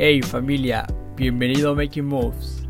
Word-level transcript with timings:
Hey 0.00 0.22
familia, 0.22 0.86
bienvenido 1.16 1.72
a 1.72 1.74
Making 1.74 2.04
Moves. 2.04 2.62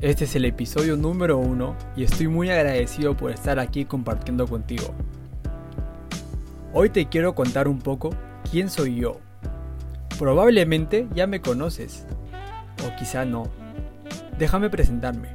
Este 0.00 0.22
es 0.22 0.36
el 0.36 0.44
episodio 0.44 0.96
número 0.96 1.36
uno 1.36 1.76
y 1.96 2.04
estoy 2.04 2.28
muy 2.28 2.48
agradecido 2.48 3.16
por 3.16 3.32
estar 3.32 3.58
aquí 3.58 3.84
compartiendo 3.84 4.46
contigo. 4.46 4.94
Hoy 6.72 6.90
te 6.90 7.08
quiero 7.08 7.34
contar 7.34 7.66
un 7.66 7.80
poco 7.80 8.10
quién 8.52 8.70
soy 8.70 8.94
yo. 8.94 9.18
Probablemente 10.16 11.08
ya 11.12 11.26
me 11.26 11.40
conoces, 11.40 12.06
o 12.86 12.96
quizá 12.96 13.24
no. 13.24 13.50
Déjame 14.38 14.70
presentarme. 14.70 15.30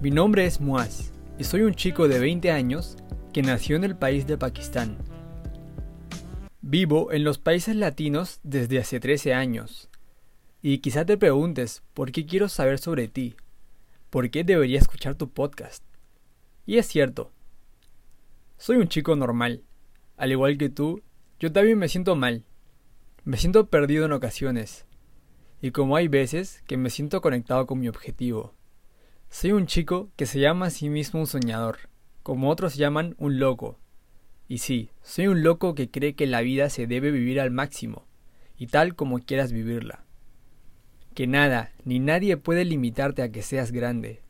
Mi 0.00 0.12
nombre 0.12 0.46
es 0.46 0.60
Muaz 0.60 1.12
y 1.36 1.42
soy 1.42 1.62
un 1.62 1.74
chico 1.74 2.06
de 2.06 2.20
20 2.20 2.52
años 2.52 2.96
que 3.32 3.42
nació 3.42 3.74
en 3.74 3.82
el 3.82 3.96
país 3.96 4.24
de 4.28 4.38
Pakistán. 4.38 4.98
Vivo 6.62 7.10
en 7.10 7.24
los 7.24 7.38
países 7.38 7.74
latinos 7.74 8.38
desde 8.44 8.78
hace 8.78 9.00
13 9.00 9.34
años 9.34 9.90
y 10.66 10.78
quizá 10.78 11.04
te 11.04 11.18
preguntes, 11.18 11.82
¿por 11.92 12.10
qué 12.10 12.24
quiero 12.24 12.48
saber 12.48 12.78
sobre 12.78 13.06
ti? 13.06 13.36
¿Por 14.08 14.30
qué 14.30 14.44
debería 14.44 14.78
escuchar 14.78 15.14
tu 15.14 15.28
podcast? 15.28 15.84
Y 16.64 16.78
es 16.78 16.86
cierto. 16.86 17.32
Soy 18.56 18.78
un 18.78 18.88
chico 18.88 19.14
normal. 19.14 19.62
Al 20.16 20.32
igual 20.32 20.56
que 20.56 20.70
tú, 20.70 21.02
yo 21.38 21.52
también 21.52 21.76
me 21.76 21.90
siento 21.90 22.16
mal. 22.16 22.44
Me 23.24 23.36
siento 23.36 23.66
perdido 23.66 24.06
en 24.06 24.12
ocasiones. 24.12 24.86
Y 25.60 25.70
como 25.70 25.96
hay 25.96 26.08
veces 26.08 26.62
que 26.66 26.78
me 26.78 26.88
siento 26.88 27.20
conectado 27.20 27.66
con 27.66 27.78
mi 27.78 27.88
objetivo. 27.88 28.54
Soy 29.28 29.52
un 29.52 29.66
chico 29.66 30.08
que 30.16 30.24
se 30.24 30.40
llama 30.40 30.68
a 30.68 30.70
sí 30.70 30.88
mismo 30.88 31.20
un 31.20 31.26
soñador, 31.26 31.90
como 32.22 32.48
otros 32.48 32.76
llaman 32.76 33.16
un 33.18 33.38
loco. 33.38 33.78
Y 34.48 34.58
sí, 34.58 34.88
soy 35.02 35.26
un 35.26 35.42
loco 35.42 35.74
que 35.74 35.90
cree 35.90 36.14
que 36.14 36.26
la 36.26 36.40
vida 36.40 36.70
se 36.70 36.86
debe 36.86 37.10
vivir 37.10 37.38
al 37.38 37.50
máximo, 37.50 38.06
y 38.56 38.68
tal 38.68 38.94
como 38.94 39.18
quieras 39.18 39.52
vivirla 39.52 40.03
que 41.14 41.26
nada 41.26 41.72
ni 41.84 42.00
nadie 42.00 42.36
puede 42.36 42.64
limitarte 42.64 43.22
a 43.22 43.30
que 43.30 43.42
seas 43.42 43.72
grande. 43.72 44.22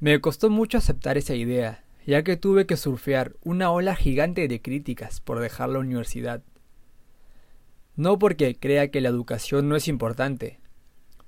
Me 0.00 0.20
costó 0.20 0.50
mucho 0.50 0.78
aceptar 0.78 1.18
esa 1.18 1.34
idea, 1.34 1.84
ya 2.06 2.22
que 2.22 2.36
tuve 2.36 2.66
que 2.66 2.76
surfear 2.76 3.34
una 3.42 3.70
ola 3.70 3.94
gigante 3.94 4.48
de 4.48 4.62
críticas 4.62 5.20
por 5.20 5.40
dejar 5.40 5.68
la 5.68 5.80
universidad. 5.80 6.42
No 7.96 8.18
porque 8.18 8.54
crea 8.54 8.90
que 8.90 9.00
la 9.00 9.08
educación 9.08 9.68
no 9.68 9.76
es 9.76 9.88
importante, 9.88 10.60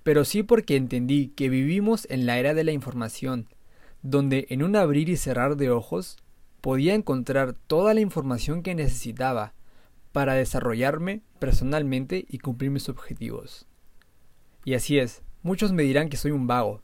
pero 0.03 0.25
sí 0.25 0.43
porque 0.43 0.77
entendí 0.77 1.29
que 1.29 1.49
vivimos 1.49 2.07
en 2.11 2.27
la 2.27 2.39
era 2.39 2.55
de 2.55 2.65
la 2.65 2.73
información, 2.73 3.49
donde 4.03 4.47
en 4.51 4.63
un 4.63 4.77
abrir 4.77 5.09
y 5.09 5.17
cerrar 5.17 5.57
de 5.57 5.71
ojos 5.71 6.17
podía 6.61 6.95
encontrar 6.95 7.55
toda 7.55 7.93
la 7.93 8.01
información 8.01 8.63
que 8.63 8.75
necesitaba 8.75 9.53
para 10.13 10.35
desarrollarme 10.35 11.23
personalmente 11.39 12.25
y 12.29 12.39
cumplir 12.39 12.71
mis 12.71 12.89
objetivos. 12.89 13.67
Y 14.65 14.75
así 14.75 14.99
es, 14.99 15.23
muchos 15.43 15.73
me 15.73 15.83
dirán 15.83 16.09
que 16.09 16.17
soy 16.17 16.31
un 16.31 16.47
vago. 16.47 16.83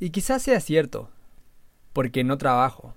Y 0.00 0.10
quizás 0.10 0.42
sea 0.42 0.60
cierto, 0.60 1.10
porque 1.92 2.24
no 2.24 2.38
trabajo. 2.38 2.94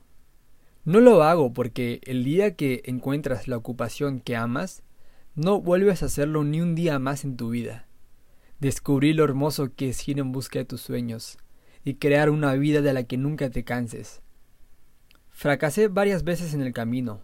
No 0.83 0.99
lo 0.99 1.23
hago 1.23 1.53
porque 1.53 2.01
el 2.03 2.23
día 2.23 2.55
que 2.55 2.81
encuentras 2.85 3.47
la 3.47 3.57
ocupación 3.57 4.19
que 4.19 4.35
amas, 4.35 4.83
no 5.35 5.61
vuelves 5.61 6.03
a 6.03 6.07
hacerlo 6.07 6.43
ni 6.43 6.59
un 6.59 6.75
día 6.75 6.99
más 6.99 7.23
en 7.23 7.37
tu 7.37 7.49
vida. 7.51 7.87
Descubrí 8.59 9.13
lo 9.13 9.23
hermoso 9.23 9.73
que 9.75 9.89
es 9.89 10.07
ir 10.07 10.19
en 10.19 10.31
busca 10.31 10.59
de 10.59 10.65
tus 10.65 10.81
sueños 10.81 11.37
y 11.83 11.95
crear 11.95 12.29
una 12.29 12.53
vida 12.53 12.81
de 12.81 12.93
la 12.93 13.03
que 13.03 13.17
nunca 13.17 13.49
te 13.49 13.63
canses. 13.63 14.21
Fracasé 15.29 15.87
varias 15.87 16.23
veces 16.23 16.53
en 16.53 16.61
el 16.61 16.73
camino, 16.73 17.21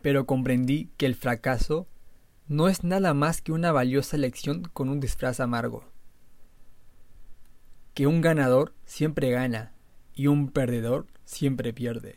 pero 0.00 0.26
comprendí 0.26 0.90
que 0.96 1.06
el 1.06 1.14
fracaso 1.14 1.86
no 2.48 2.68
es 2.68 2.82
nada 2.82 3.12
más 3.12 3.42
que 3.42 3.52
una 3.52 3.72
valiosa 3.72 4.16
lección 4.16 4.62
con 4.72 4.88
un 4.88 5.00
disfraz 5.00 5.38
amargo. 5.38 5.84
Que 7.92 8.06
un 8.06 8.22
ganador 8.22 8.72
siempre 8.86 9.30
gana 9.30 9.74
y 10.14 10.28
un 10.28 10.48
perdedor 10.48 11.06
siempre 11.26 11.74
pierde. 11.74 12.16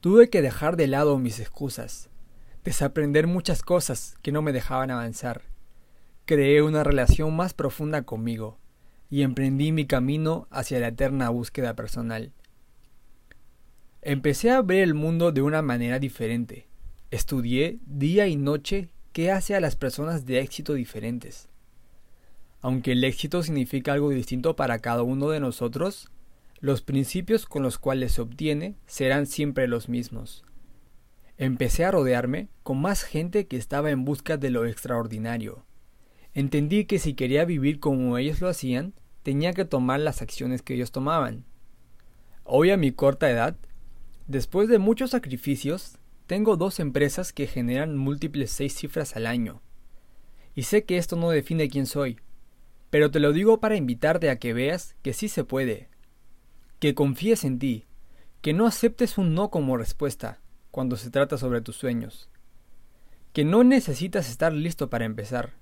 Tuve 0.00 0.30
que 0.30 0.40
dejar 0.40 0.76
de 0.76 0.86
lado 0.86 1.18
mis 1.18 1.38
excusas, 1.38 2.08
desaprender 2.64 3.26
muchas 3.26 3.62
cosas 3.62 4.16
que 4.22 4.32
no 4.32 4.40
me 4.40 4.52
dejaban 4.52 4.90
avanzar. 4.90 5.42
Creé 6.24 6.62
una 6.62 6.82
relación 6.82 7.36
más 7.36 7.52
profunda 7.52 8.02
conmigo 8.02 8.58
y 9.10 9.20
emprendí 9.20 9.70
mi 9.70 9.86
camino 9.86 10.48
hacia 10.50 10.80
la 10.80 10.88
eterna 10.88 11.28
búsqueda 11.28 11.74
personal. 11.74 12.32
Empecé 14.00 14.50
a 14.50 14.62
ver 14.62 14.78
el 14.78 14.94
mundo 14.94 15.30
de 15.30 15.42
una 15.42 15.60
manera 15.60 15.98
diferente. 15.98 16.68
Estudié 17.10 17.80
día 17.84 18.28
y 18.28 18.36
noche 18.36 18.88
¿Qué 19.16 19.30
hace 19.30 19.54
a 19.54 19.60
las 19.60 19.76
personas 19.76 20.26
de 20.26 20.40
éxito 20.40 20.74
diferentes. 20.74 21.48
Aunque 22.60 22.92
el 22.92 23.02
éxito 23.02 23.42
significa 23.42 23.94
algo 23.94 24.10
distinto 24.10 24.56
para 24.56 24.80
cada 24.80 25.04
uno 25.04 25.30
de 25.30 25.40
nosotros, 25.40 26.10
los 26.60 26.82
principios 26.82 27.46
con 27.46 27.62
los 27.62 27.78
cuales 27.78 28.12
se 28.12 28.20
obtiene 28.20 28.74
serán 28.86 29.24
siempre 29.24 29.68
los 29.68 29.88
mismos. 29.88 30.44
Empecé 31.38 31.86
a 31.86 31.92
rodearme 31.92 32.50
con 32.62 32.78
más 32.78 33.04
gente 33.04 33.46
que 33.46 33.56
estaba 33.56 33.90
en 33.90 34.04
busca 34.04 34.36
de 34.36 34.50
lo 34.50 34.66
extraordinario. 34.66 35.64
Entendí 36.34 36.84
que 36.84 36.98
si 36.98 37.14
quería 37.14 37.46
vivir 37.46 37.80
como 37.80 38.18
ellos 38.18 38.42
lo 38.42 38.50
hacían, 38.50 38.92
tenía 39.22 39.54
que 39.54 39.64
tomar 39.64 40.00
las 40.00 40.20
acciones 40.20 40.60
que 40.60 40.74
ellos 40.74 40.92
tomaban. 40.92 41.46
Hoy 42.44 42.70
a 42.70 42.76
mi 42.76 42.92
corta 42.92 43.30
edad, 43.30 43.56
después 44.26 44.68
de 44.68 44.76
muchos 44.78 45.12
sacrificios, 45.12 46.00
tengo 46.26 46.56
dos 46.56 46.80
empresas 46.80 47.32
que 47.32 47.46
generan 47.46 47.96
múltiples 47.96 48.50
seis 48.50 48.74
cifras 48.74 49.16
al 49.16 49.26
año. 49.26 49.62
Y 50.54 50.64
sé 50.64 50.84
que 50.84 50.98
esto 50.98 51.16
no 51.16 51.30
define 51.30 51.68
quién 51.68 51.86
soy, 51.86 52.18
pero 52.90 53.10
te 53.10 53.20
lo 53.20 53.32
digo 53.32 53.60
para 53.60 53.76
invitarte 53.76 54.30
a 54.30 54.38
que 54.38 54.52
veas 54.52 54.96
que 55.02 55.12
sí 55.12 55.28
se 55.28 55.44
puede. 55.44 55.88
Que 56.80 56.94
confíes 56.94 57.44
en 57.44 57.58
ti, 57.58 57.84
que 58.42 58.52
no 58.52 58.66
aceptes 58.66 59.18
un 59.18 59.34
no 59.34 59.50
como 59.50 59.76
respuesta 59.76 60.40
cuando 60.70 60.96
se 60.96 61.10
trata 61.10 61.38
sobre 61.38 61.60
tus 61.60 61.76
sueños. 61.76 62.28
Que 63.32 63.44
no 63.44 63.64
necesitas 63.64 64.28
estar 64.28 64.52
listo 64.52 64.90
para 64.90 65.04
empezar. 65.04 65.54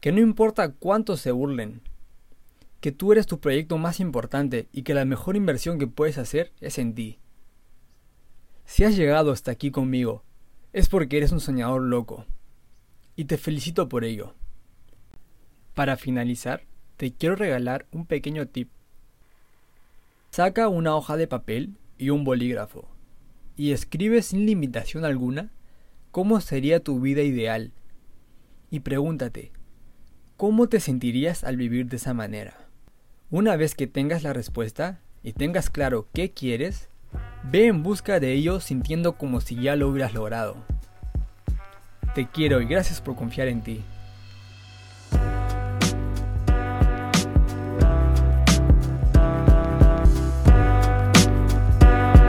Que 0.00 0.12
no 0.12 0.20
importa 0.20 0.72
cuántos 0.72 1.20
se 1.20 1.30
burlen. 1.30 1.82
Que 2.80 2.92
tú 2.92 3.12
eres 3.12 3.26
tu 3.26 3.40
proyecto 3.40 3.78
más 3.78 4.00
importante 4.00 4.68
y 4.72 4.82
que 4.82 4.94
la 4.94 5.04
mejor 5.04 5.36
inversión 5.36 5.78
que 5.78 5.86
puedes 5.86 6.18
hacer 6.18 6.52
es 6.60 6.78
en 6.78 6.94
ti. 6.94 7.18
Si 8.66 8.84
has 8.84 8.96
llegado 8.96 9.32
hasta 9.32 9.50
aquí 9.50 9.70
conmigo, 9.70 10.22
es 10.72 10.88
porque 10.88 11.16
eres 11.16 11.32
un 11.32 11.40
soñador 11.40 11.82
loco. 11.82 12.26
Y 13.16 13.24
te 13.24 13.38
felicito 13.38 13.88
por 13.88 14.04
ello. 14.04 14.34
Para 15.74 15.96
finalizar, 15.96 16.64
te 16.96 17.12
quiero 17.12 17.36
regalar 17.36 17.86
un 17.92 18.06
pequeño 18.06 18.46
tip. 18.48 18.70
Saca 20.30 20.68
una 20.68 20.94
hoja 20.94 21.16
de 21.16 21.26
papel 21.26 21.76
y 21.96 22.10
un 22.10 22.24
bolígrafo 22.24 22.88
y 23.56 23.72
escribe 23.72 24.22
sin 24.22 24.46
limitación 24.46 25.04
alguna 25.04 25.50
cómo 26.10 26.40
sería 26.40 26.80
tu 26.80 27.00
vida 27.00 27.22
ideal. 27.22 27.72
Y 28.70 28.80
pregúntate, 28.80 29.52
¿cómo 30.36 30.68
te 30.68 30.80
sentirías 30.80 31.44
al 31.44 31.56
vivir 31.56 31.86
de 31.86 31.96
esa 31.96 32.14
manera? 32.14 32.68
Una 33.30 33.56
vez 33.56 33.74
que 33.74 33.86
tengas 33.86 34.22
la 34.22 34.32
respuesta 34.32 35.00
y 35.22 35.32
tengas 35.32 35.70
claro 35.70 36.08
qué 36.12 36.32
quieres, 36.32 36.88
Ve 37.48 37.68
en 37.68 37.84
busca 37.84 38.18
de 38.18 38.32
ello 38.32 38.58
sintiendo 38.58 39.12
como 39.12 39.40
si 39.40 39.54
ya 39.54 39.76
lo 39.76 39.88
hubieras 39.88 40.14
logrado. 40.14 40.56
Te 42.14 42.26
quiero 42.26 42.60
y 42.60 42.66
gracias 42.66 43.00
por 43.00 43.14
confiar 43.14 43.46
en 43.46 43.62
ti. 43.62 43.84